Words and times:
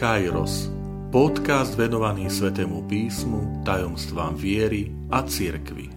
Kairos, 0.00 0.72
podcast 1.12 1.76
venovaný 1.76 2.32
Svetému 2.32 2.88
písmu, 2.88 3.60
tajomstvám 3.68 4.32
viery 4.32 4.88
a 5.12 5.20
cirkvi. 5.20 5.92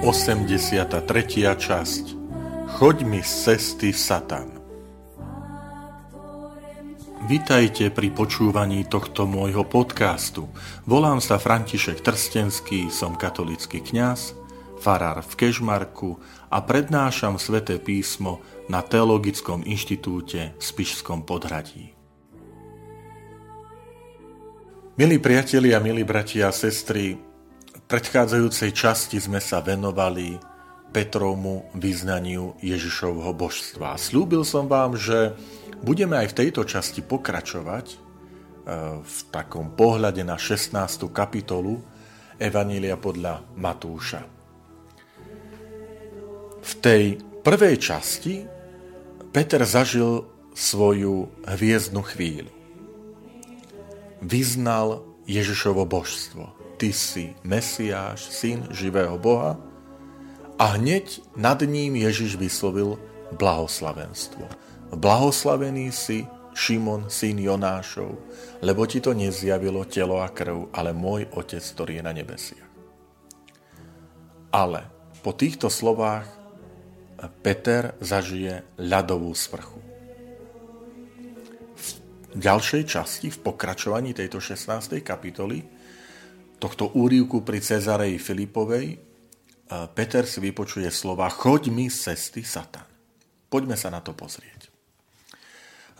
Osemdesiata 0.00 1.04
tretia 1.04 1.52
časť. 1.52 2.16
Choď 2.80 2.96
mi 3.04 3.20
z 3.20 3.32
cesty 3.44 3.92
Satan 3.92 4.59
Vitajte 7.30 7.94
pri 7.94 8.10
počúvaní 8.10 8.90
tohto 8.90 9.22
môjho 9.22 9.62
podcastu. 9.62 10.50
Volám 10.82 11.22
sa 11.22 11.38
František 11.38 12.02
Trstenský, 12.02 12.90
som 12.90 13.14
katolický 13.14 13.78
kňaz, 13.78 14.34
farár 14.82 15.22
v 15.22 15.38
Kežmarku 15.38 16.18
a 16.50 16.58
prednášam 16.58 17.38
sväté 17.38 17.78
písmo 17.78 18.42
na 18.66 18.82
Teologickom 18.82 19.62
inštitúte 19.62 20.58
v 20.58 20.62
Spišskom 20.74 21.22
podhradí. 21.22 21.94
Milí 24.98 25.22
priatelia, 25.22 25.78
milí 25.78 26.02
bratia 26.02 26.50
a 26.50 26.56
sestry, 26.56 27.14
v 27.14 27.80
predchádzajúcej 27.86 28.74
časti 28.74 29.22
sme 29.22 29.38
sa 29.38 29.62
venovali 29.62 30.34
Petrovmu 30.90 31.70
vyznaniu 31.78 32.58
Ježišovho 32.58 33.30
božstva. 33.38 33.94
Slúbil 33.94 34.42
som 34.42 34.66
vám, 34.66 34.98
že 34.98 35.38
Budeme 35.80 36.20
aj 36.20 36.36
v 36.36 36.38
tejto 36.44 36.68
časti 36.68 37.00
pokračovať 37.00 37.86
e, 37.88 37.96
v 39.00 39.18
takom 39.32 39.72
pohľade 39.72 40.20
na 40.20 40.36
16. 40.36 40.76
kapitolu 41.08 41.80
Evanília 42.36 43.00
podľa 43.00 43.40
Matúša. 43.56 44.20
V 46.60 46.72
tej 46.84 47.16
prvej 47.40 47.80
časti 47.80 48.44
Peter 49.32 49.64
zažil 49.64 50.28
svoju 50.52 51.32
hviezdnu 51.48 52.04
chvíľu. 52.12 52.52
Vyznal 54.20 55.00
Ježišovo 55.24 55.88
božstvo. 55.88 56.76
Ty 56.76 56.92
si 56.92 57.32
Mesiáš, 57.40 58.28
syn 58.28 58.68
živého 58.68 59.16
Boha 59.16 59.56
a 60.60 60.76
hneď 60.76 61.24
nad 61.40 61.56
ním 61.64 61.96
Ježiš 61.96 62.36
vyslovil 62.36 63.00
blahoslavenstvo 63.32 64.69
Blahoslavený 64.90 65.88
si, 65.94 66.26
Šimon, 66.50 67.06
syn 67.08 67.38
Jonášov, 67.38 68.10
lebo 68.60 68.82
ti 68.84 68.98
to 68.98 69.14
nezjavilo 69.14 69.86
telo 69.86 70.18
a 70.18 70.28
krv, 70.28 70.74
ale 70.74 70.90
môj 70.90 71.30
Otec, 71.38 71.62
ktorý 71.62 72.02
je 72.02 72.04
na 72.04 72.12
nebesiach. 72.12 72.68
Ale 74.50 74.82
po 75.22 75.30
týchto 75.30 75.70
slovách 75.70 76.26
Peter 77.40 77.94
zažije 78.02 78.66
ľadovú 78.82 79.30
sprchu. 79.30 79.78
V 82.34 82.38
ďalšej 82.38 82.82
časti, 82.82 83.30
v 83.30 83.38
pokračovaní 83.46 84.10
tejto 84.10 84.42
16. 84.42 84.98
kapitoly, 85.06 85.62
tohto 86.58 86.90
úrivku 86.98 87.46
pri 87.46 87.62
Cezareji 87.62 88.18
Filipovej, 88.18 88.98
Peter 89.94 90.26
si 90.26 90.42
vypočuje 90.42 90.90
slova 90.90 91.30
Choď 91.30 91.70
mi 91.70 91.86
z 91.86 92.10
cesty 92.10 92.42
Satan. 92.42 92.90
Poďme 93.46 93.78
sa 93.78 93.86
na 93.86 94.02
to 94.02 94.18
pozrieť. 94.18 94.59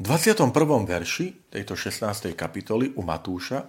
V 0.01 0.09
21. 0.09 0.49
verši 0.89 1.53
tejto 1.53 1.77
16. 1.77 2.33
kapitoly 2.33 2.97
u 2.97 3.05
Matúša 3.05 3.61
e, 3.61 3.69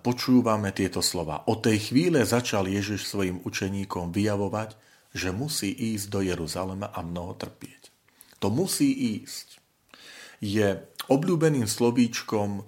počúvame 0.00 0.72
tieto 0.72 1.04
slova. 1.04 1.44
O 1.52 1.60
tej 1.60 1.92
chvíle 1.92 2.24
začal 2.24 2.64
Ježiš 2.64 3.04
svojim 3.04 3.44
učeníkom 3.44 4.08
vyjavovať, 4.08 4.72
že 5.12 5.28
musí 5.36 5.68
ísť 5.68 6.06
do 6.08 6.24
Jeruzalema 6.24 6.96
a 6.96 7.04
mnoho 7.04 7.36
trpieť. 7.36 7.92
To 8.40 8.48
musí 8.48 9.20
ísť. 9.20 9.60
Je 10.40 10.80
obľúbeným 11.12 11.68
slovíčkom 11.68 12.50
e, 12.56 12.62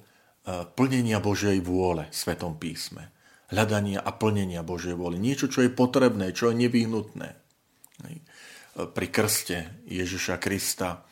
plnenia 0.77 1.25
Božej 1.25 1.65
vôle 1.65 2.13
v 2.13 2.17
Svetom 2.29 2.61
písme. 2.61 3.09
Hľadania 3.49 4.05
a 4.05 4.13
plnenia 4.13 4.61
Božej 4.61 4.93
vôle. 4.93 5.17
Niečo, 5.17 5.49
čo 5.49 5.65
je 5.65 5.73
potrebné, 5.73 6.37
čo 6.37 6.53
je 6.53 6.61
nevyhnutné. 6.61 7.29
E, 7.33 8.21
pri 8.85 9.07
krste 9.09 9.81
Ježiša 9.89 10.37
Krista 10.37 11.09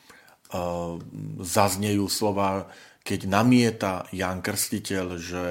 zaznejú 1.40 2.06
slova, 2.12 2.68
keď 3.02 3.20
namieta 3.26 3.92
Jan 4.12 4.44
Krstiteľ, 4.44 5.06
že 5.18 5.44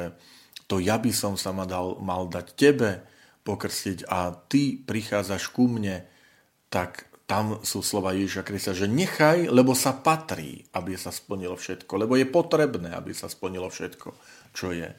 to 0.69 0.79
ja 0.79 0.95
by 0.95 1.11
som 1.11 1.35
sa 1.35 1.51
ma 1.51 1.67
dal, 1.67 1.99
mal 1.99 2.31
dať 2.31 2.47
tebe 2.55 3.03
pokrstiť 3.43 4.07
a 4.07 4.31
ty 4.31 4.79
prichádzaš 4.79 5.51
ku 5.51 5.67
mne, 5.67 6.05
tak 6.71 7.11
tam 7.27 7.63
sú 7.63 7.79
slova 7.79 8.11
Ježiša 8.11 8.43
Krista, 8.43 8.71
že 8.75 8.91
nechaj, 8.91 9.47
lebo 9.47 9.71
sa 9.71 9.95
patrí, 9.95 10.67
aby 10.75 10.99
sa 10.99 11.15
splnilo 11.15 11.55
všetko, 11.55 11.91
lebo 11.95 12.19
je 12.19 12.27
potrebné, 12.27 12.91
aby 12.91 13.15
sa 13.15 13.31
splnilo 13.31 13.71
všetko, 13.71 14.09
čo 14.51 14.75
je, 14.75 14.91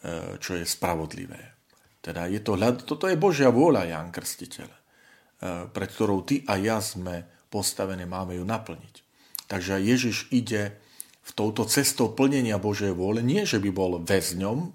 e, 0.00 0.40
čo 0.40 0.56
je 0.56 0.64
spravodlivé. 0.64 1.40
Teda 2.00 2.24
je 2.24 2.40
to, 2.40 2.56
toto 2.84 3.04
je 3.04 3.20
Božia 3.20 3.52
vôľa, 3.52 3.88
Jan 3.88 4.08
Krstiteľ, 4.08 4.68
e, 4.68 4.78
pred 5.68 5.88
ktorou 5.92 6.24
ty 6.24 6.40
a 6.48 6.56
ja 6.56 6.80
sme 6.80 7.20
postavené, 7.52 8.08
máme 8.08 8.40
ju 8.40 8.44
naplniť. 8.48 9.03
Takže 9.48 9.80
Ježiš 9.80 10.32
ide 10.32 10.76
v 11.24 11.30
touto 11.32 11.64
cestou 11.64 12.12
plnenia 12.12 12.60
Božej 12.60 12.92
vôle, 12.92 13.24
nie 13.24 13.44
že 13.48 13.60
by 13.60 13.70
bol 13.72 13.92
väzňom, 14.00 14.72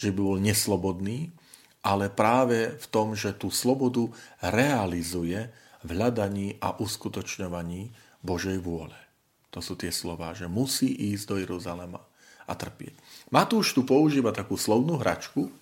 že 0.00 0.10
by 0.12 0.20
bol 0.20 0.38
neslobodný, 0.40 1.32
ale 1.84 2.08
práve 2.08 2.80
v 2.80 2.86
tom, 2.88 3.12
že 3.12 3.36
tú 3.36 3.52
slobodu 3.52 4.08
realizuje 4.40 5.52
v 5.84 5.88
hľadaní 5.92 6.56
a 6.64 6.72
uskutočňovaní 6.80 7.92
Božej 8.24 8.56
vôle. 8.64 8.96
To 9.52 9.60
sú 9.60 9.76
tie 9.76 9.92
slova, 9.92 10.32
že 10.32 10.48
musí 10.48 10.88
ísť 10.88 11.24
do 11.28 11.36
Jeruzalema 11.38 12.00
a 12.48 12.52
trpieť. 12.56 12.96
Matúš 13.28 13.76
tu 13.76 13.84
používa 13.84 14.32
takú 14.32 14.56
slovnú 14.56 14.96
hračku, 14.96 15.52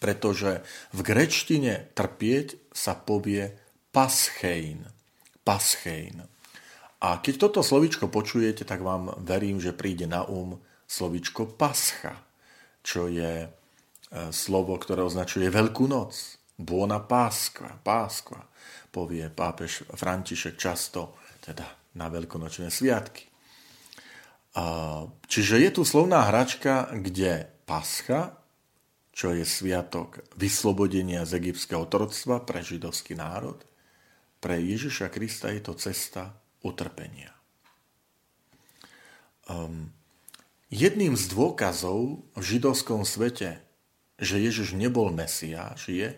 pretože 0.00 0.64
v 0.96 1.00
grečtine 1.04 1.92
trpieť 1.92 2.58
sa 2.72 2.96
povie 2.96 3.52
paschein. 3.92 4.88
Paschein. 5.44 6.24
A 6.98 7.22
keď 7.22 7.48
toto 7.48 7.60
slovičko 7.62 8.10
počujete, 8.10 8.66
tak 8.66 8.82
vám 8.82 9.14
verím, 9.22 9.62
že 9.62 9.76
príde 9.76 10.10
na 10.10 10.26
um 10.26 10.58
slovičko 10.88 11.54
pascha, 11.54 12.16
čo 12.82 13.06
je 13.06 13.46
e, 13.46 13.48
slovo, 14.34 14.74
ktoré 14.74 15.06
označuje 15.06 15.46
Veľkú 15.46 15.86
noc. 15.86 16.40
Buona 16.58 16.98
páskva, 16.98 17.78
páskva, 17.86 18.42
povie 18.90 19.30
pápež 19.30 19.86
František 19.94 20.58
často, 20.58 21.14
teda 21.38 21.94
na 21.94 22.10
veľkonočné 22.10 22.66
sviatky. 22.66 23.30
Čiže 25.28 25.54
je 25.62 25.70
tu 25.70 25.82
slovná 25.86 26.26
hračka, 26.26 26.90
kde 26.98 27.46
pascha, 27.62 28.34
čo 29.14 29.34
je 29.34 29.46
sviatok 29.46 30.22
vyslobodenia 30.38 31.26
z 31.26 31.42
egyptského 31.42 31.86
otroctva 31.86 32.42
pre 32.42 32.62
židovský 32.62 33.18
národ, 33.18 33.62
pre 34.38 34.62
Ježiša 34.62 35.10
Krista 35.10 35.50
je 35.50 35.62
to 35.62 35.74
cesta 35.74 36.34
utrpenia. 36.62 37.32
Um, 39.48 39.90
jedným 40.68 41.16
z 41.16 41.24
dôkazov 41.32 42.22
v 42.36 42.42
židovskom 42.42 43.08
svete, 43.08 43.62
že 44.18 44.42
Ježiš 44.42 44.74
nebol 44.74 45.08
Mesiáš, 45.14 45.88
je, 45.88 46.08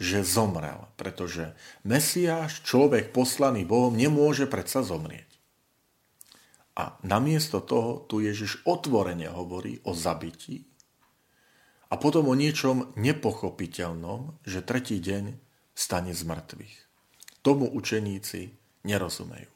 že 0.00 0.24
zomrel. 0.24 0.88
Pretože 0.96 1.52
Mesiáš, 1.84 2.64
človek 2.64 3.12
poslaný 3.12 3.68
Bohom, 3.68 3.92
nemôže 3.92 4.48
predsa 4.48 4.80
zomrieť. 4.80 5.28
A 6.78 6.96
namiesto 7.04 7.60
toho 7.60 8.00
tu 8.08 8.24
Ježiš 8.24 8.64
otvorene 8.64 9.28
hovorí 9.28 9.84
o 9.84 9.92
zabití 9.92 10.64
a 11.90 11.98
potom 11.98 12.30
o 12.30 12.38
niečom 12.38 12.94
nepochopiteľnom, 12.94 14.38
že 14.46 14.64
tretí 14.64 15.02
deň 15.02 15.36
stane 15.74 16.14
z 16.14 16.22
mŕtvych. 16.24 16.76
Tomu 17.42 17.66
učeníci 17.68 18.59
nerozumejú. 18.86 19.50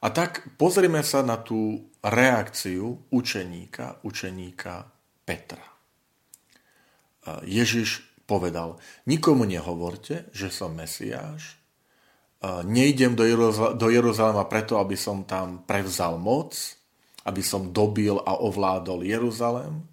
A 0.00 0.08
tak 0.08 0.56
pozrime 0.56 1.04
sa 1.04 1.20
na 1.20 1.36
tú 1.36 1.92
reakciu 2.00 3.04
učeníka, 3.12 4.00
učeníka 4.00 4.88
Petra. 5.28 5.66
Ježiš 7.44 8.00
povedal, 8.24 8.80
nikomu 9.04 9.44
nehovorte, 9.44 10.32
že 10.32 10.48
som 10.48 10.72
Mesiáš, 10.72 11.60
nejdem 12.64 13.12
do, 13.12 13.28
Jeruzal- 13.28 13.76
do 13.76 13.92
Jeruzalema 13.92 14.48
preto, 14.48 14.80
aby 14.80 14.96
som 14.96 15.28
tam 15.28 15.60
prevzal 15.68 16.16
moc, 16.16 16.56
aby 17.28 17.44
som 17.44 17.68
dobil 17.68 18.16
a 18.24 18.40
ovládol 18.40 19.04
Jeruzalem, 19.04 19.84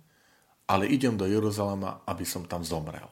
ale 0.71 0.87
idem 0.87 1.19
do 1.19 1.27
Jeruzalema, 1.27 1.99
aby 2.07 2.23
som 2.23 2.47
tam 2.47 2.63
zomrel. 2.63 3.11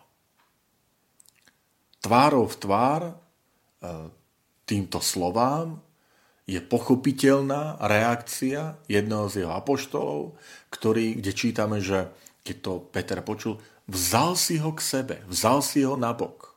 Tvárov 1.99 2.47
v 2.47 2.55
tvár 2.55 3.01
týmto 4.65 4.99
slovám 4.99 5.81
je 6.45 6.61
pochopiteľná 6.61 7.81
reakcia 7.81 8.77
jedného 8.85 9.25
z 9.29 9.45
jeho 9.45 9.53
apoštolov, 9.53 10.37
ktorý, 10.69 11.17
kde 11.17 11.31
čítame, 11.33 11.77
že 11.81 12.09
keď 12.45 12.55
to 12.61 12.73
Peter 12.93 13.19
počul, 13.25 13.57
vzal 13.89 14.37
si 14.37 14.61
ho 14.61 14.69
k 14.73 14.81
sebe, 14.81 15.15
vzal 15.25 15.65
si 15.65 15.81
ho 15.81 15.97
na 15.97 16.13
bok 16.13 16.53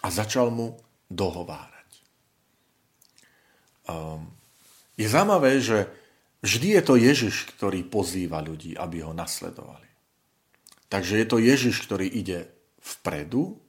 a 0.00 0.08
začal 0.08 0.48
mu 0.48 0.80
dohovárať. 1.12 1.90
Um, 3.86 4.32
je 4.96 5.06
zaujímavé, 5.06 5.60
že 5.60 5.92
vždy 6.40 6.80
je 6.80 6.82
to 6.82 6.94
Ježiš, 6.96 7.34
ktorý 7.56 7.84
pozýva 7.84 8.40
ľudí, 8.40 8.72
aby 8.74 9.04
ho 9.04 9.12
nasledovali. 9.12 9.86
Takže 10.88 11.20
je 11.20 11.26
to 11.28 11.38
Ježiš, 11.42 11.76
ktorý 11.84 12.08
ide 12.08 12.48
vpredu 12.80 13.60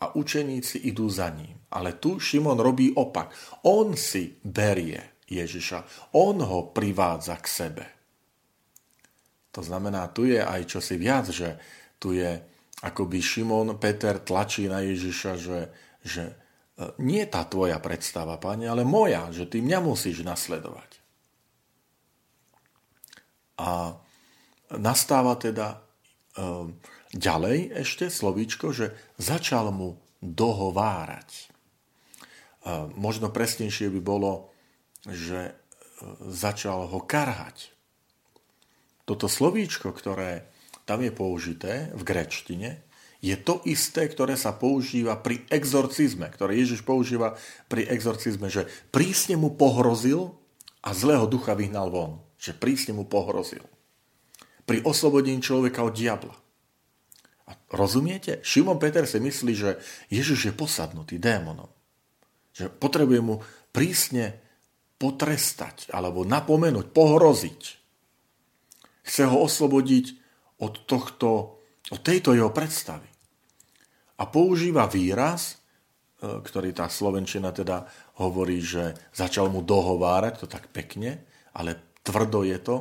a 0.00 0.12
učeníci 0.16 0.80
idú 0.90 1.06
za 1.06 1.30
ním. 1.30 1.56
Ale 1.76 2.00
tu 2.00 2.16
Šimon 2.16 2.56
robí 2.56 2.96
opak. 2.96 3.60
On 3.68 3.92
si 3.92 4.40
berie 4.40 5.20
Ježiša. 5.28 6.10
On 6.16 6.40
ho 6.40 6.72
privádza 6.72 7.36
k 7.36 7.46
sebe. 7.46 7.86
To 9.52 9.60
znamená, 9.60 10.08
tu 10.12 10.24
je 10.24 10.40
aj 10.40 10.68
čosi 10.68 10.96
viac, 10.96 11.28
že 11.28 11.56
tu 12.00 12.16
je 12.16 12.28
akoby 12.84 13.18
Šimon 13.20 13.80
Peter 13.80 14.20
tlačí 14.20 14.68
na 14.68 14.84
Ježiša, 14.84 15.32
že, 15.40 15.60
že 16.04 16.24
e, 16.28 16.34
nie 17.00 17.24
tá 17.24 17.44
tvoja 17.48 17.80
predstava, 17.80 18.36
pane, 18.36 18.68
ale 18.68 18.84
moja, 18.84 19.32
že 19.32 19.48
ty 19.48 19.64
mňa 19.64 19.78
musíš 19.80 20.20
nasledovať. 20.24 21.00
A 23.56 23.96
nastáva 24.76 25.40
teda 25.40 25.80
um, 26.36 26.76
ďalej 27.16 27.80
ešte 27.80 28.12
slovíčko, 28.12 28.76
že 28.76 28.92
začal 29.16 29.72
mu 29.72 29.96
dohovárať. 30.20 31.55
Možno 32.98 33.30
presnejšie 33.30 33.94
by 33.94 34.00
bolo, 34.02 34.50
že 35.06 35.50
e, 35.50 35.52
začal 36.34 36.90
ho 36.90 36.98
karhať. 36.98 37.70
Toto 39.06 39.30
slovíčko, 39.30 39.94
ktoré 39.94 40.50
tam 40.82 40.98
je 41.02 41.14
použité 41.14 41.94
v 41.94 42.02
grečtine, 42.02 42.82
je 43.24 43.34
to 43.34 43.64
isté, 43.64 44.06
ktoré 44.06 44.36
sa 44.36 44.54
používa 44.54 45.16
pri 45.18 45.42
exorcizme, 45.48 46.28
ktoré 46.28 46.58
Ježiš 46.62 46.84
používa 46.84 47.34
pri 47.66 47.88
exorcizme, 47.88 48.52
že 48.52 48.68
prísne 48.92 49.40
mu 49.40 49.50
pohrozil 49.56 50.36
a 50.84 50.92
zlého 50.92 51.24
ducha 51.26 51.56
vyhnal 51.56 51.90
von. 51.90 52.22
Že 52.36 52.60
prísne 52.60 52.92
mu 52.92 53.08
pohrozil. 53.08 53.64
Pri 54.68 54.84
oslobodení 54.84 55.40
človeka 55.40 55.82
od 55.82 55.96
diabla. 55.96 56.36
A 57.46 57.52
rozumiete? 57.72 58.42
Šimon 58.42 58.78
Peter 58.82 59.06
si 59.06 59.22
myslí, 59.22 59.52
že 59.54 59.70
Ježiš 60.10 60.50
je 60.50 60.52
posadnutý 60.52 61.16
démonom. 61.16 61.70
Že 62.56 62.72
potrebuje 62.72 63.20
mu 63.20 63.44
prísne 63.68 64.40
potrestať, 64.96 65.92
alebo 65.92 66.24
napomenúť, 66.24 66.88
pohroziť. 66.88 67.62
Chce 69.04 69.22
ho 69.28 69.44
oslobodiť 69.44 70.06
od, 70.64 70.88
tohto, 70.88 71.60
od 71.92 72.00
tejto 72.00 72.32
jeho 72.32 72.48
predstavy. 72.48 73.06
A 74.16 74.24
používa 74.24 74.88
výraz, 74.88 75.52
e, 75.52 76.40
ktorý 76.40 76.72
tá 76.72 76.88
Slovenčina 76.88 77.52
teda 77.52 77.84
hovorí, 78.24 78.64
že 78.64 78.96
začal 79.12 79.52
mu 79.52 79.60
dohovárať, 79.60 80.40
to 80.40 80.46
tak 80.48 80.72
pekne, 80.72 81.28
ale 81.52 82.00
tvrdo 82.00 82.40
je 82.48 82.56
to. 82.56 82.76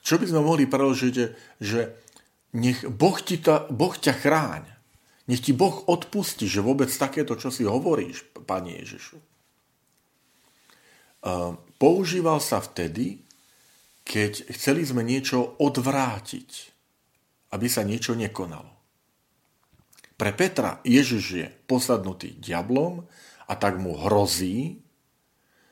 Čo 0.00 0.16
by 0.16 0.24
sme 0.24 0.40
mohli 0.40 0.64
preložiť, 0.64 1.14
že 1.60 1.80
nech 2.56 2.88
Boh, 2.88 3.16
ti 3.20 3.36
ta, 3.40 3.68
boh 3.68 3.92
ťa 3.92 4.12
chráň. 4.16 4.71
Nech 5.32 5.40
ti 5.40 5.56
Boh 5.56 5.88
odpustí, 5.88 6.44
že 6.44 6.60
vôbec 6.60 6.92
takéto, 6.92 7.40
čo 7.40 7.48
si 7.48 7.64
hovoríš, 7.64 8.28
Pane 8.44 8.84
Ježišu. 8.84 9.16
Používal 11.80 12.36
sa 12.44 12.60
vtedy, 12.60 13.24
keď 14.04 14.52
chceli 14.52 14.84
sme 14.84 15.00
niečo 15.00 15.56
odvrátiť, 15.56 16.50
aby 17.56 17.64
sa 17.64 17.80
niečo 17.80 18.12
nekonalo. 18.12 18.76
Pre 20.20 20.30
Petra 20.36 20.84
Ježiš 20.84 21.24
je 21.32 21.48
posadnutý 21.64 22.36
diablom 22.36 23.08
a 23.48 23.56
tak 23.56 23.80
mu 23.80 23.96
hrozí, 23.96 24.84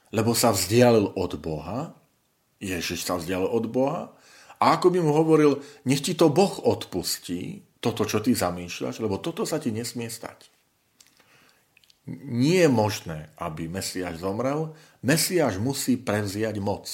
lebo 0.09 0.33
sa 0.33 0.57
vzdialil 0.57 1.13
od 1.21 1.37
Boha. 1.37 1.93
Ježiš 2.65 3.05
sa 3.05 3.21
vzdialil 3.21 3.45
od 3.45 3.69
Boha 3.69 4.17
a 4.57 4.65
ako 4.73 4.89
by 4.89 4.99
mu 5.05 5.13
hovoril, 5.13 5.61
nech 5.85 6.01
ti 6.01 6.17
to 6.17 6.33
Boh 6.33 6.65
odpustí, 6.65 7.69
toto, 7.81 8.05
čo 8.05 8.21
ty 8.21 8.37
zamýšľaš, 8.37 9.01
lebo 9.01 9.17
toto 9.17 9.49
sa 9.49 9.57
ti 9.57 9.73
nesmie 9.73 10.13
stať. 10.13 10.53
Nie 12.11 12.67
je 12.67 12.71
možné, 12.71 13.33
aby 13.41 13.69
Mesiáš 13.69 14.21
zomrel. 14.21 14.77
Mesiáš 15.01 15.57
musí 15.57 15.97
prevziať 15.97 16.61
moc. 16.61 16.89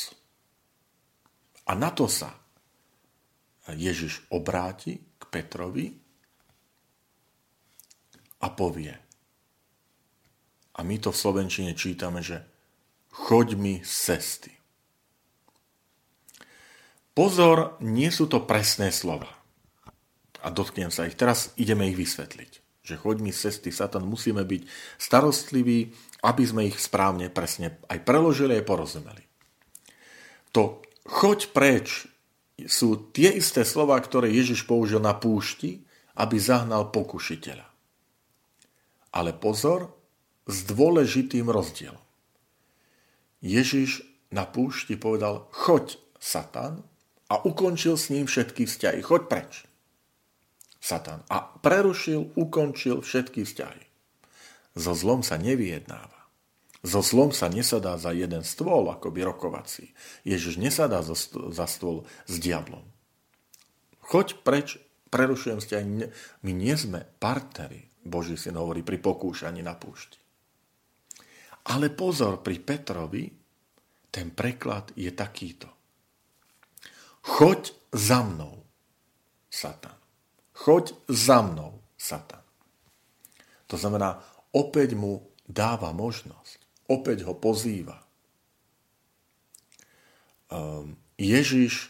A 1.66 1.74
na 1.74 1.90
to 1.90 2.06
sa 2.06 2.30
Ježiš 3.74 4.22
obráti 4.30 5.02
k 5.18 5.22
Petrovi 5.26 5.86
a 8.38 8.46
povie. 8.54 8.94
A 10.76 10.84
my 10.84 10.96
to 11.02 11.10
v 11.10 11.18
Slovenčine 11.18 11.72
čítame, 11.74 12.22
že 12.22 12.44
choď 13.10 13.58
mi 13.58 13.74
z 13.82 13.90
cesty. 13.90 14.52
Pozor, 17.16 17.80
nie 17.80 18.12
sú 18.12 18.28
to 18.28 18.44
presné 18.44 18.92
slova. 18.92 19.32
A 20.44 20.52
dotknem 20.52 20.92
sa 20.92 21.08
ich. 21.08 21.16
Teraz 21.16 21.54
ideme 21.56 21.88
ich 21.88 21.96
vysvetliť. 21.96 22.84
Že 22.86 22.94
choď 23.02 23.16
mi 23.24 23.32
cesty, 23.34 23.74
Satan, 23.74 24.06
musíme 24.06 24.46
byť 24.46 24.62
starostliví, 25.00 25.90
aby 26.22 26.42
sme 26.46 26.68
ich 26.70 26.78
správne, 26.78 27.32
presne 27.32 27.80
aj 27.90 28.02
preložili, 28.06 28.58
aj 28.58 28.64
porozumeli. 28.68 29.24
To 30.54 30.80
choď 31.06 31.50
preč 31.50 32.06
sú 32.64 33.12
tie 33.12 33.36
isté 33.36 33.66
slova, 33.66 33.98
ktoré 34.00 34.32
Ježiš 34.32 34.64
použil 34.64 35.02
na 35.02 35.12
púšti, 35.12 35.84
aby 36.16 36.40
zahnal 36.40 36.88
pokušiteľa. 36.88 37.66
Ale 39.12 39.36
pozor, 39.36 39.92
s 40.46 40.62
dôležitým 40.62 41.50
rozdielom. 41.50 42.00
Ježiš 43.42 44.06
na 44.30 44.46
púšti 44.46 44.94
povedal, 44.94 45.50
choď, 45.50 45.98
Satan, 46.16 46.86
a 47.26 47.42
ukončil 47.42 47.98
s 47.98 48.10
ním 48.14 48.30
všetky 48.30 48.66
vzťahy. 48.70 49.02
Choď 49.02 49.22
preč. 49.26 49.52
Satan. 50.86 51.26
A 51.26 51.42
prerušil, 51.42 52.38
ukončil 52.38 53.02
všetky 53.02 53.42
vzťahy. 53.42 53.82
So 54.78 54.94
zlom 54.94 55.26
sa 55.26 55.34
nevyjednáva. 55.34 56.14
So 56.86 57.02
zlom 57.02 57.34
sa 57.34 57.50
nesadá 57.50 57.98
za 57.98 58.14
jeden 58.14 58.46
stôl, 58.46 58.86
ako 58.86 59.10
by 59.10 59.26
rokovací. 59.26 59.90
Ježiš 60.22 60.62
nesadá 60.62 61.02
za 61.02 61.66
stôl 61.66 62.06
s 62.30 62.38
diablom. 62.38 62.86
Choď 64.06 64.38
preč, 64.46 64.78
prerušujem 65.10 65.58
vzťahy. 65.58 65.84
My 66.46 66.52
nie 66.54 66.74
sme 66.78 67.02
partneri, 67.18 67.90
Boží 68.06 68.38
syn 68.38 68.54
hovorí, 68.54 68.86
pri 68.86 69.02
pokúšaní 69.02 69.66
na 69.66 69.74
púšti. 69.74 70.22
Ale 71.66 71.90
pozor, 71.90 72.46
pri 72.46 72.62
Petrovi 72.62 73.26
ten 74.14 74.30
preklad 74.30 74.94
je 74.94 75.10
takýto. 75.10 75.66
Choď 77.26 77.74
za 77.90 78.22
mnou, 78.22 78.62
Satan. 79.50 80.05
Choď 80.66 80.98
za 81.06 81.46
mnou, 81.46 81.78
Satan. 81.94 82.42
To 83.70 83.78
znamená, 83.78 84.18
opäť 84.50 84.98
mu 84.98 85.22
dáva 85.46 85.94
možnosť. 85.94 86.90
Opäť 86.90 87.22
ho 87.22 87.38
pozýva. 87.38 88.02
Um, 90.50 90.98
Ježiš 91.14 91.86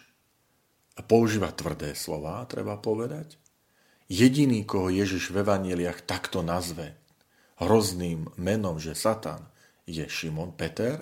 používa 1.09 1.56
tvrdé 1.56 1.97
slova, 1.97 2.45
treba 2.45 2.76
povedať. 2.76 3.40
Jediný, 4.12 4.68
koho 4.68 4.92
Ježiš 4.92 5.33
v 5.33 5.40
evaneliách 5.40 6.04
takto 6.04 6.45
nazve 6.45 7.00
hrozným 7.56 8.28
menom, 8.37 8.76
že 8.76 8.92
Satan, 8.92 9.40
je 9.88 10.04
Šimon 10.04 10.52
Peter. 10.52 11.00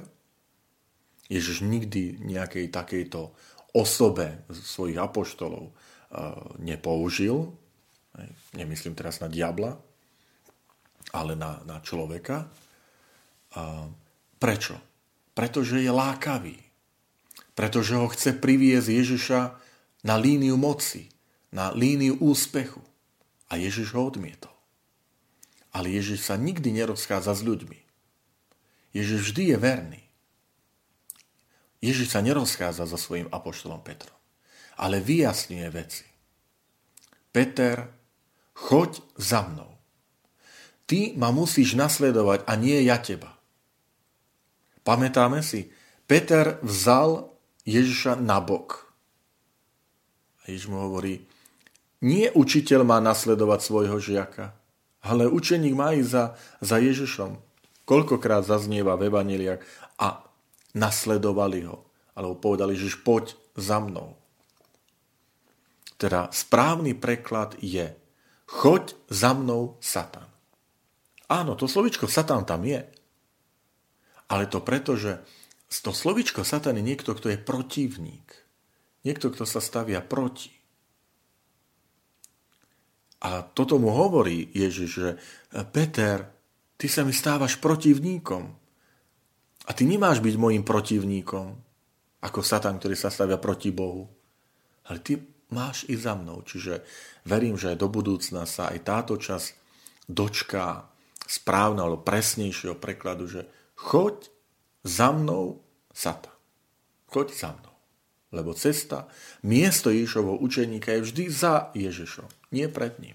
Ježiš 1.27 1.67
nikdy 1.67 2.23
nejakej 2.23 2.71
takejto 2.71 3.35
osobe 3.75 4.47
svojich 4.55 4.95
apoštolov 4.95 5.65
eh, 5.67 5.75
nepoužil, 6.63 7.64
nemyslím 8.55 8.95
teraz 8.95 9.19
na 9.19 9.27
diabla, 9.27 9.75
ale 11.15 11.35
na, 11.35 11.63
na 11.67 11.83
človeka. 11.83 12.47
Prečo? 14.39 14.77
Pretože 15.35 15.83
je 15.83 15.91
lákavý. 15.91 16.59
Pretože 17.55 17.95
ho 17.95 18.07
chce 18.11 18.35
priviesť 18.35 18.89
Ježiša 18.91 19.41
na 20.07 20.15
líniu 20.19 20.59
moci, 20.59 21.11
na 21.55 21.71
líniu 21.71 22.19
úspechu. 22.19 22.83
A 23.51 23.59
Ježiš 23.59 23.95
ho 23.95 24.03
odmietol. 24.07 24.55
Ale 25.71 25.91
Ježiš 25.91 26.27
sa 26.27 26.35
nikdy 26.35 26.71
nerozchádza 26.75 27.35
s 27.35 27.43
ľuďmi. 27.43 27.79
Ježiš 28.95 29.31
vždy 29.31 29.55
je 29.55 29.57
verný. 29.59 30.03
Ježiš 31.83 32.15
sa 32.15 32.23
nerozchádza 32.25 32.89
so 32.89 32.97
svojím 32.97 33.29
apoštolom 33.29 33.85
Petrom, 33.85 34.17
ale 34.81 35.05
vyjasňuje 35.05 35.69
veci. 35.69 36.07
Peter, 37.29 37.85
choď 38.55 39.03
za 39.19 39.43
mnou. 39.43 39.75
Ty 40.87 41.17
ma 41.19 41.35
musíš 41.35 41.75
nasledovať 41.75 42.47
a 42.47 42.53
nie 42.55 42.79
ja 42.87 43.01
teba. 43.03 43.35
Pamätáme 44.85 45.41
si, 45.41 45.73
Peter 46.05 46.61
vzal 46.61 47.33
Ježiša 47.65 48.21
na 48.21 48.39
bok. 48.39 48.93
A 50.45 50.53
Ježiš 50.53 50.69
mu 50.69 50.85
hovorí, 50.85 51.25
nie 52.05 52.29
učiteľ 52.29 52.85
má 52.85 53.01
nasledovať 53.01 53.61
svojho 53.65 53.97
žiaka, 53.97 54.53
ale 55.01 55.25
učeník 55.25 55.73
má 55.73 55.97
ísť 55.97 56.11
za, 56.13 56.25
za 56.61 56.77
Ježišom. 56.77 57.41
Koľkokrát 57.89 58.45
zaznieva 58.45 58.97
v 59.01 59.09
evaneliách 59.09 59.61
a 60.01 60.21
nasledovali 60.77 61.65
ho. 61.65 61.85
Alebo 62.13 62.37
povedali, 62.37 62.77
že 62.77 62.93
poď 63.01 63.33
za 63.57 63.81
mnou. 63.81 64.17
Teda 65.97 66.29
správny 66.29 66.93
preklad 66.93 67.57
je 67.65 67.97
choď 68.55 68.95
za 69.11 69.35
mnou 69.35 69.75
Satan. 69.83 70.31
Áno, 71.27 71.59
to 71.59 71.67
slovičko 71.67 72.07
Satan 72.07 72.47
tam 72.47 72.63
je. 72.63 72.87
Ale 74.31 74.47
to 74.47 74.63
preto, 74.63 74.95
že 74.95 75.19
to 75.83 75.91
slovičko 75.91 76.47
Satan 76.47 76.79
je 76.79 76.85
niekto, 76.87 77.11
kto 77.19 77.35
je 77.35 77.39
protivník. 77.41 78.29
Niekto, 79.03 79.35
kto 79.35 79.45
sa 79.45 79.59
stavia 79.59 80.01
proti. 80.01 80.55
A 83.25 83.43
toto 83.43 83.81
mu 83.81 83.91
hovorí 83.91 84.53
Ježiš, 84.53 84.91
že 84.93 85.11
Peter, 85.73 86.29
ty 86.77 86.87
sa 86.87 87.03
mi 87.03 87.13
stávaš 87.13 87.59
protivníkom. 87.59 88.45
A 89.65 89.71
ty 89.73 89.89
nemáš 89.89 90.21
byť 90.21 90.35
môjim 90.37 90.61
protivníkom, 90.61 91.57
ako 92.21 92.41
Satan, 92.45 92.77
ktorý 92.77 92.97
sa 92.97 93.09
stavia 93.09 93.41
proti 93.41 93.73
Bohu. 93.73 94.09
Ale 94.85 95.01
ty 95.01 95.17
máš 95.55 95.87
i 95.87 95.95
za 95.95 96.19
mnou. 96.19 96.43
Čiže 96.43 96.83
verím, 97.23 97.55
že 97.55 97.73
aj 97.73 97.79
do 97.79 97.87
budúcna 97.87 98.43
sa 98.45 98.75
aj 98.75 98.79
táto 98.83 99.15
časť 99.15 99.55
dočká 100.11 100.91
správneho 101.25 101.87
alebo 101.95 102.03
presnejšieho 102.03 102.75
prekladu, 102.77 103.31
že 103.31 103.47
choď 103.79 104.29
za 104.83 105.15
mnou 105.15 105.63
Sata. 105.95 106.35
Choď 107.07 107.31
za 107.31 107.51
mnou. 107.55 107.75
Lebo 108.35 108.51
cesta, 108.59 109.07
miesto 109.47 109.95
Ježišovho 109.95 110.43
učeníka 110.43 110.91
je 110.99 111.07
vždy 111.07 111.25
za 111.31 111.71
Ježišom, 111.71 112.27
nie 112.51 112.67
pred 112.67 112.99
ním. 112.99 113.15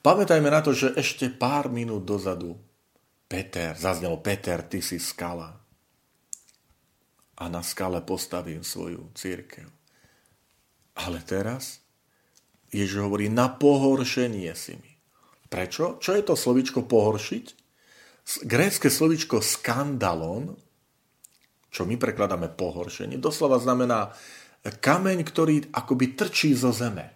Pamätajme 0.00 0.48
na 0.48 0.64
to, 0.64 0.72
že 0.72 0.96
ešte 0.96 1.28
pár 1.28 1.68
minút 1.68 2.08
dozadu 2.08 2.56
Peter, 3.28 3.76
zaznelo 3.76 4.16
Peter, 4.24 4.64
ty 4.64 4.80
si 4.80 4.96
skala. 4.96 5.52
A 7.36 7.44
na 7.52 7.60
skale 7.60 8.00
postavím 8.00 8.64
svoju 8.64 9.12
církev. 9.12 9.79
Ale 11.06 11.24
teraz 11.24 11.80
Ježiš 12.70 13.02
hovorí, 13.02 13.32
na 13.32 13.48
pohoršenie 13.50 14.52
si 14.54 14.76
mi. 14.78 14.92
Prečo? 15.50 15.98
Čo 15.98 16.14
je 16.14 16.22
to 16.22 16.34
slovičko 16.38 16.86
pohoršiť? 16.86 17.46
Grécké 18.46 18.86
slovičko 18.92 19.42
skandalon 19.42 20.54
čo 21.70 21.86
my 21.86 21.94
prekladáme 21.96 22.50
pohoršenie, 22.50 23.22
doslova 23.22 23.62
znamená 23.62 24.10
kameň, 24.66 25.18
ktorý 25.22 25.70
akoby 25.70 26.18
trčí 26.18 26.50
zo 26.52 26.74
zeme. 26.74 27.14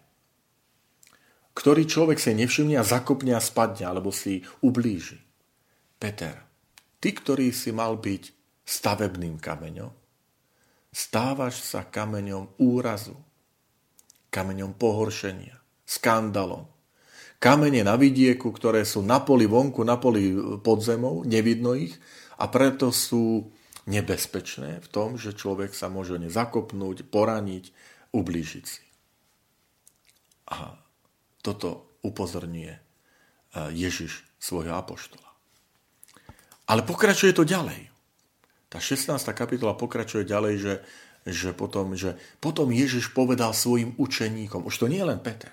Ktorý 1.54 1.86
človek 1.86 2.18
si 2.18 2.34
nevšimne 2.34 2.78
a 2.78 2.86
zakopne 2.86 3.34
a 3.34 3.42
spadne, 3.42 3.86
alebo 3.86 4.14
si 4.14 4.42
ublíži. 4.62 5.18
Peter, 5.98 6.38
ty, 7.02 7.14
ktorý 7.14 7.50
si 7.50 7.70
mal 7.74 7.98
byť 7.98 8.22
stavebným 8.62 9.38
kameňom, 9.42 9.90
stávaš 10.94 11.62
sa 11.62 11.86
kameňom 11.86 12.58
úrazu, 12.62 13.14
kameňom 14.34 14.74
pohoršenia, 14.74 15.54
skandalom. 15.86 16.66
Kamene 17.38 17.86
na 17.86 17.94
vidieku, 17.94 18.50
ktoré 18.50 18.82
sú 18.82 19.06
na 19.06 19.22
poli 19.22 19.46
vonku, 19.46 19.86
na 19.86 19.94
poli 19.94 20.34
pod 20.58 20.82
zemou, 20.82 21.22
nevidno 21.22 21.78
ich 21.78 21.94
a 22.34 22.50
preto 22.50 22.90
sú 22.90 23.54
nebezpečné 23.86 24.82
v 24.82 24.88
tom, 24.90 25.14
že 25.14 25.36
človek 25.36 25.70
sa 25.76 25.86
môže 25.92 26.18
nezakopnúť, 26.18 27.06
poraniť, 27.06 27.70
ublížiť 28.10 28.64
si. 28.64 28.82
A 30.50 30.74
toto 31.44 32.00
upozorňuje 32.00 32.72
e, 32.72 32.80
Ježiš 33.76 34.24
svojho 34.40 34.72
apoštola. 34.76 35.28
Ale 36.64 36.80
pokračuje 36.80 37.36
to 37.36 37.44
ďalej. 37.44 37.92
Tá 38.72 38.80
16. 38.80 39.12
kapitola 39.36 39.76
pokračuje 39.76 40.24
ďalej, 40.24 40.54
že, 40.56 40.74
že, 41.24 41.56
potom, 41.56 41.96
že 41.96 42.20
potom 42.38 42.68
Ježiš 42.68 43.16
povedal 43.16 43.56
svojim 43.56 43.96
učeníkom, 43.96 44.68
už 44.68 44.74
to 44.76 44.86
nie 44.92 45.00
je 45.00 45.08
len 45.08 45.20
Peter, 45.20 45.52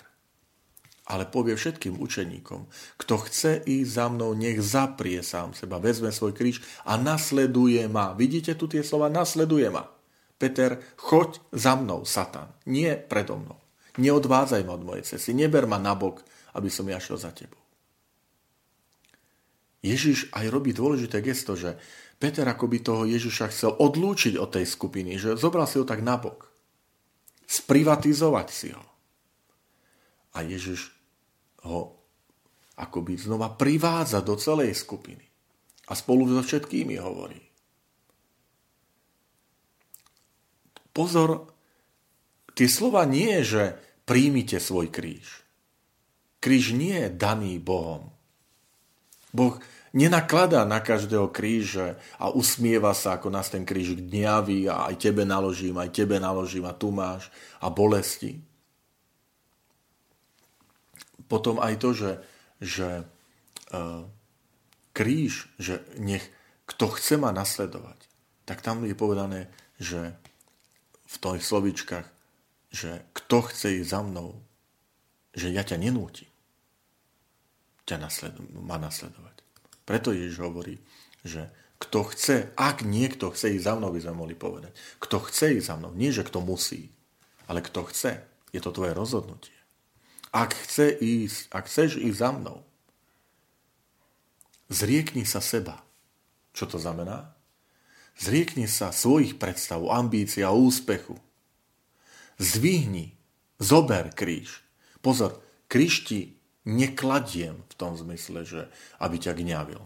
ale 1.08 1.28
povie 1.28 1.56
všetkým 1.56 2.00
učeníkom, 2.00 2.68
kto 3.00 3.14
chce 3.28 3.64
ísť 3.64 3.92
za 3.92 4.06
mnou, 4.12 4.36
nech 4.36 4.60
zaprie 4.60 5.24
sám 5.24 5.56
seba, 5.56 5.80
vezme 5.80 6.12
svoj 6.12 6.36
kríž 6.36 6.64
a 6.84 7.00
nasleduje 7.00 7.88
ma. 7.88 8.12
Vidíte 8.16 8.56
tu 8.56 8.68
tie 8.68 8.84
slova? 8.84 9.08
Nasleduje 9.12 9.72
ma. 9.72 9.88
Peter, 10.42 10.82
choď 10.98 11.38
za 11.54 11.78
mnou, 11.78 12.02
Satan, 12.02 12.50
nie 12.66 12.98
predo 12.98 13.38
mnou. 13.38 13.62
Neodvádzaj 14.02 14.66
ma 14.66 14.74
od 14.74 14.84
mojej 14.88 15.06
cesty, 15.06 15.38
neber 15.38 15.70
ma 15.70 15.78
nabok, 15.78 16.26
aby 16.58 16.68
som 16.72 16.90
ja 16.90 16.98
šiel 16.98 17.22
za 17.22 17.30
tebou. 17.30 17.61
Ježiš 19.82 20.30
aj 20.30 20.46
robí 20.54 20.78
dôležité 20.78 21.26
gesto, 21.26 21.58
že 21.58 21.78
Peter 22.22 22.46
akoby 22.46 22.86
toho 22.86 23.04
Ježiša 23.10 23.50
chcel 23.50 23.74
odlúčiť 23.74 24.38
od 24.38 24.54
tej 24.54 24.70
skupiny, 24.70 25.18
že 25.18 25.34
zobral 25.42 25.66
si 25.66 25.82
ho 25.82 25.86
tak 25.86 26.06
nabok. 26.06 26.54
Sprivatizovať 27.50 28.48
si 28.54 28.70
ho. 28.70 28.86
A 30.38 30.46
Ježiš 30.46 30.94
ho 31.66 31.98
akoby 32.78 33.18
znova 33.18 33.58
privádza 33.58 34.22
do 34.22 34.38
celej 34.38 34.78
skupiny. 34.78 35.26
A 35.90 35.98
spolu 35.98 36.30
so 36.30 36.46
všetkými 36.46 37.02
hovorí. 37.02 37.42
Pozor, 40.94 41.50
tie 42.54 42.70
slova 42.70 43.04
nie 43.10 43.42
je, 43.42 43.44
že 43.44 43.64
príjmite 44.06 44.62
svoj 44.62 44.94
kríž. 44.94 45.42
Kríž 46.38 46.78
nie 46.78 46.96
je 46.96 47.10
daný 47.10 47.58
Bohom. 47.58 48.11
Boh 49.32 49.56
nenakladá 49.92 50.64
na 50.64 50.80
každého 50.80 51.32
kríže 51.32 52.00
a 52.16 52.32
usmieva 52.32 52.96
sa, 52.96 53.20
ako 53.20 53.28
nás 53.32 53.52
ten 53.52 53.68
kríž 53.68 54.00
dňaví 54.00 54.68
a 54.72 54.92
aj 54.92 54.96
tebe 55.00 55.24
naložím, 55.28 55.76
aj 55.80 55.92
tebe 55.92 56.20
naložím 56.20 56.68
a 56.68 56.76
tu 56.76 56.92
máš 56.96 57.28
a 57.60 57.68
bolesti. 57.68 58.40
Potom 61.28 61.60
aj 61.64 61.74
to, 61.80 61.90
že, 61.96 62.12
že 62.60 62.90
uh, 63.72 64.04
kríž, 64.92 65.48
že 65.60 65.84
nech 66.00 66.24
kto 66.68 66.88
chce 66.96 67.20
ma 67.20 67.36
nasledovať, 67.36 68.00
tak 68.48 68.64
tam 68.64 68.84
je 68.88 68.96
povedané, 68.96 69.52
že 69.76 70.16
v 71.08 71.16
tých 71.20 71.44
slovičkách, 71.44 72.08
že 72.72 73.04
kto 73.12 73.38
chce 73.52 73.84
ísť 73.84 73.92
za 73.92 74.00
mnou, 74.08 74.40
že 75.36 75.52
ja 75.52 75.68
ťa 75.68 75.84
nenútim 75.84 76.31
ťa 77.86 77.98
nasledu- 77.98 78.48
ma 78.62 78.78
nasledovať. 78.78 79.42
Preto 79.86 80.14
Ježiš 80.14 80.38
hovorí, 80.40 80.80
že 81.26 81.50
kto 81.82 82.06
chce, 82.14 82.54
ak 82.54 82.86
niekto 82.86 83.34
chce 83.34 83.58
ísť 83.58 83.66
za 83.66 83.74
mnou, 83.74 83.90
by 83.90 84.02
sme 84.06 84.14
mohli 84.14 84.36
povedať. 84.38 84.78
Kto 85.02 85.18
chce 85.26 85.58
ísť 85.58 85.66
za 85.66 85.76
mnou, 85.82 85.92
nie 85.98 86.14
že 86.14 86.22
kto 86.22 86.38
musí, 86.38 86.94
ale 87.50 87.66
kto 87.66 87.90
chce, 87.90 88.22
je 88.54 88.62
to 88.62 88.70
tvoje 88.70 88.94
rozhodnutie. 88.94 89.56
Ak, 90.32 90.54
chce 90.54 90.94
ísť, 90.94 91.52
ak 91.52 91.66
chceš 91.66 91.98
ísť 92.00 92.18
za 92.22 92.30
mnou, 92.32 92.64
zriekni 94.72 95.26
sa 95.28 95.42
seba. 95.42 95.82
Čo 96.56 96.72
to 96.72 96.78
znamená? 96.80 97.36
Zriekni 98.16 98.70
sa 98.70 98.94
svojich 98.94 99.42
predstav, 99.42 99.82
ambícií 99.90 100.46
a 100.46 100.54
úspechu. 100.54 101.18
Zdvihni, 102.38 103.18
zober 103.58 104.14
kríž. 104.14 104.62
Pozor, 105.02 105.42
kríž 105.66 106.06
ti 106.06 106.41
nekladiem 106.68 107.58
v 107.58 107.74
tom 107.74 107.98
zmysle, 107.98 108.46
že 108.46 108.62
aby 109.02 109.18
ťa 109.18 109.34
gňavil. 109.34 109.82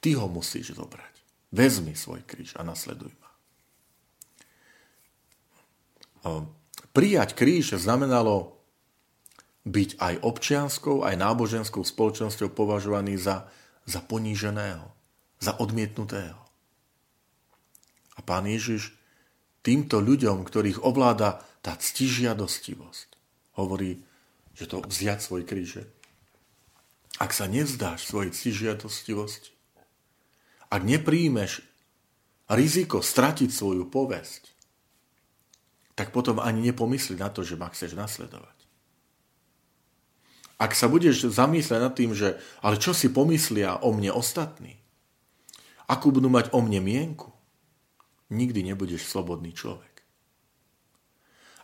Ty 0.00 0.10
ho 0.16 0.26
musíš 0.28 0.76
zobrať. 0.76 1.14
Vezmi 1.50 1.96
svoj 1.96 2.22
kríž 2.24 2.56
a 2.56 2.62
nasleduj 2.62 3.10
ma. 3.20 3.30
Prijať 6.90 7.34
kríž 7.34 7.74
znamenalo 7.80 8.60
byť 9.64 9.90
aj 10.00 10.14
občianskou, 10.24 11.04
aj 11.04 11.20
náboženskou 11.20 11.84
spoločnosťou 11.84 12.52
považovaný 12.52 13.20
za, 13.20 13.48
za 13.84 14.00
poníženého, 14.00 14.88
za 15.36 15.56
odmietnutého. 15.60 16.40
A 18.16 18.20
pán 18.24 18.48
Ježiš 18.48 18.96
týmto 19.60 20.00
ľuďom, 20.00 20.44
ktorých 20.44 20.80
ovláda 20.84 21.44
tá 21.60 21.76
ctižiadostivosť, 21.76 23.08
hovorí, 23.60 24.00
že 24.54 24.70
to 24.70 24.82
vziať 24.82 25.18
svoj 25.20 25.42
kríže. 25.46 25.86
Ak 27.20 27.36
sa 27.36 27.44
nevzdáš 27.50 28.08
svojej 28.08 28.32
ctižiadostivosti, 28.32 29.52
ak 30.70 30.82
nepríjmeš 30.86 31.66
riziko 32.50 33.02
stratiť 33.02 33.50
svoju 33.50 33.90
povesť, 33.90 34.50
tak 35.98 36.16
potom 36.16 36.40
ani 36.40 36.70
nepomysli 36.70 37.18
na 37.18 37.28
to, 37.28 37.44
že 37.44 37.60
ma 37.60 37.68
chceš 37.68 37.92
nasledovať. 37.92 38.56
Ak 40.60 40.76
sa 40.76 40.92
budeš 40.92 41.28
zamýšľať 41.32 41.80
nad 41.80 41.92
tým, 41.96 42.12
že 42.12 42.36
ale 42.60 42.76
čo 42.76 42.92
si 42.92 43.08
pomyslia 43.08 43.80
o 43.80 43.96
mne 43.96 44.12
ostatní, 44.12 44.76
akú 45.88 46.12
budú 46.12 46.28
mať 46.28 46.52
o 46.52 46.60
mne 46.60 46.84
mienku, 46.84 47.32
nikdy 48.28 48.62
nebudeš 48.68 49.08
slobodný 49.08 49.56
človek. 49.56 50.04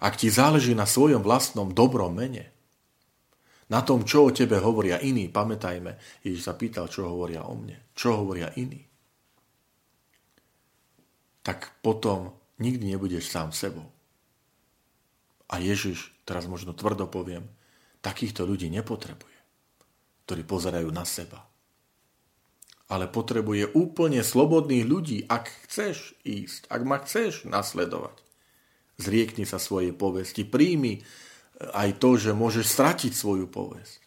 Ak 0.01 0.17
ti 0.17 0.29
záleží 0.29 0.73
na 0.77 0.85
svojom 0.85 1.21
vlastnom 1.21 1.73
dobrom 1.73 2.13
mene, 2.17 2.56
na 3.67 3.83
tom, 3.83 4.07
čo 4.07 4.31
o 4.31 4.31
tebe 4.31 4.63
hovoria 4.63 5.03
iní, 5.03 5.27
pamätajme, 5.27 6.23
Ježiš 6.23 6.43
sa 6.47 6.55
pýtal, 6.55 6.87
čo 6.87 7.11
hovoria 7.11 7.43
o 7.51 7.55
mne, 7.59 7.91
čo 7.99 8.15
hovoria 8.23 8.55
iní. 8.55 8.79
Tak 11.43 11.83
potom 11.83 12.31
nikdy 12.63 12.95
nebudeš 12.95 13.27
sám 13.27 13.51
sebou. 13.51 13.91
A 15.51 15.59
Ježiš, 15.59 16.15
teraz 16.27 16.47
možno 16.47 16.75
tvrdo 16.75 17.07
poviem, 17.11 17.47
takýchto 18.03 18.47
ľudí 18.47 18.71
nepotrebuje, 18.71 19.39
ktorí 20.27 20.43
pozerajú 20.47 20.91
na 20.91 21.03
seba. 21.03 21.43
Ale 22.87 23.11
potrebuje 23.11 23.75
úplne 23.75 24.23
slobodných 24.23 24.87
ľudí, 24.87 25.19
ak 25.27 25.51
chceš 25.67 26.15
ísť, 26.23 26.71
ak 26.71 26.83
ma 26.87 27.03
chceš 27.03 27.51
nasledovať. 27.51 28.23
Zriekni 29.03 29.43
sa 29.43 29.59
svojej 29.59 29.91
povesti, 29.91 30.47
príjmi 30.47 31.03
aj 31.57 31.97
to, 31.97 32.21
že 32.21 32.37
môžeš 32.37 32.67
stratiť 32.69 33.13
svoju 33.17 33.49
povesť. 33.49 34.01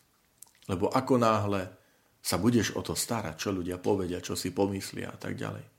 Lebo 0.69 0.89
ako 0.93 1.17
náhle 1.17 1.73
sa 2.21 2.37
budeš 2.37 2.77
o 2.77 2.81
to 2.85 2.93
starať, 2.93 3.35
čo 3.41 3.49
ľudia 3.49 3.81
povedia, 3.81 4.21
čo 4.21 4.37
si 4.37 4.53
pomyslia 4.53 5.09
a 5.09 5.17
tak 5.17 5.33
ďalej, 5.33 5.65
e, 5.65 5.71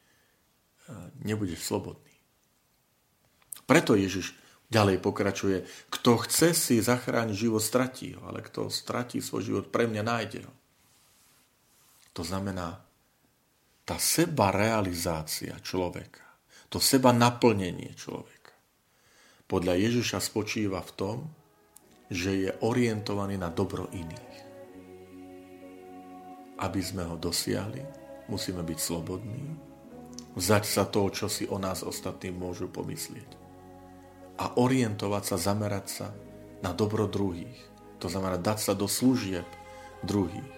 nebudeš 1.23 1.63
slobodný. 1.63 2.11
Preto 3.71 3.95
Ježiš 3.95 4.35
ďalej 4.67 4.99
pokračuje, 4.99 5.63
kto 5.95 6.27
chce 6.27 6.51
si 6.59 6.83
zachrániť 6.83 7.37
život, 7.39 7.63
stratí 7.63 8.19
ho, 8.19 8.27
ale 8.27 8.43
kto 8.43 8.67
stratí 8.67 9.23
svoj 9.23 9.43
život, 9.47 9.65
pre 9.71 9.87
mňa 9.87 10.03
nájde 10.03 10.41
ho. 10.43 10.55
To 12.19 12.27
znamená, 12.27 12.83
tá 13.87 13.97
seba 13.99 14.51
realizácia 14.51 15.55
človeka, 15.63 16.27
to 16.67 16.83
seba 16.83 17.15
naplnenie 17.15 17.95
človeka, 17.95 18.55
podľa 19.47 19.75
Ježiša 19.79 20.19
spočíva 20.19 20.83
v 20.83 20.93
tom, 20.95 21.19
že 22.11 22.31
je 22.35 22.51
orientovaný 22.67 23.39
na 23.39 23.55
dobro 23.55 23.87
iných. 23.95 24.35
Aby 26.61 26.81
sme 26.83 27.07
ho 27.07 27.15
dosiahli, 27.17 27.81
musíme 28.27 28.67
byť 28.67 28.79
slobodní, 28.83 29.55
vzať 30.35 30.65
sa 30.67 30.85
toho, 30.91 31.09
čo 31.15 31.27
si 31.31 31.47
o 31.47 31.57
nás 31.57 31.87
ostatní 31.87 32.35
môžu 32.35 32.67
pomyslieť 32.67 33.41
a 34.41 34.57
orientovať 34.57 35.23
sa, 35.23 35.37
zamerať 35.37 35.87
sa 35.87 36.09
na 36.65 36.73
dobro 36.73 37.05
druhých. 37.05 37.61
To 38.01 38.09
znamená 38.09 38.41
dať 38.41 38.59
sa 38.59 38.73
do 38.73 38.89
služieb 38.89 39.45
druhých. 40.01 40.57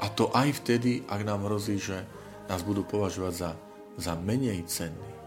A 0.00 0.08
to 0.12 0.28
aj 0.32 0.60
vtedy, 0.64 1.04
ak 1.08 1.24
nám 1.24 1.48
hrozí, 1.48 1.80
že 1.80 2.04
nás 2.48 2.60
budú 2.60 2.84
považovať 2.84 3.32
za, 3.32 3.50
za 3.96 4.12
menej 4.16 4.64
cenný 4.68 5.19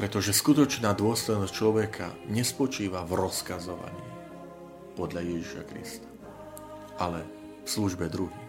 pretože 0.00 0.32
skutočná 0.32 0.96
dôstojnosť 0.96 1.52
človeka 1.52 2.08
nespočíva 2.32 3.04
v 3.04 3.20
rozkazovaní 3.20 4.06
podľa 4.96 5.20
Ježiša 5.20 5.62
Krista, 5.68 6.08
ale 6.96 7.20
v 7.60 7.68
službe 7.68 8.08
druhým. 8.08 8.48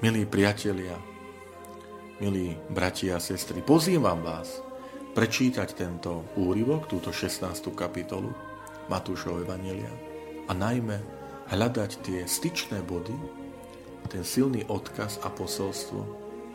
Milí 0.00 0.24
priatelia, 0.24 0.96
milí 2.24 2.56
bratia 2.72 3.20
a 3.20 3.20
sestry, 3.20 3.60
pozývam 3.60 4.24
vás 4.24 4.64
prečítať 5.12 5.68
tento 5.76 6.24
úryvok, 6.40 6.88
túto 6.88 7.12
16. 7.12 7.68
kapitolu 7.76 8.32
Matúšov 8.88 9.44
Evangelia 9.44 9.92
a 10.48 10.56
najmä 10.56 11.04
hľadať 11.52 12.00
tie 12.00 12.24
styčné 12.24 12.80
body, 12.80 13.12
ten 14.08 14.24
silný 14.24 14.64
odkaz 14.72 15.20
a 15.20 15.28
posolstvo 15.28 16.00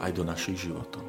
aj 0.02 0.10
do 0.10 0.26
našich 0.26 0.66
životov. 0.66 1.06